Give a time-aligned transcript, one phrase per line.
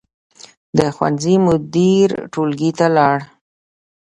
[0.77, 3.17] د ښوونځي مدیر ټولګي ته لاړ.